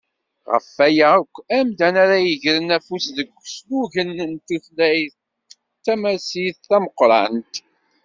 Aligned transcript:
Γef 0.51 0.67
waya 0.77 1.07
akk, 1.19 1.33
amdan 1.57 1.95
ara 2.03 2.17
yegren 2.25 2.67
afus 2.77 3.05
deg 3.17 3.29
uslugen 3.41 4.09
n 4.31 4.33
tutlayt 4.47 5.15
d 5.75 5.79
tamasit 5.83 6.57
tameqqrant. 6.69 7.53